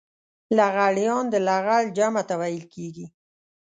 [0.57, 3.05] لغړيان د لغړ جمع ته ويل کېږي.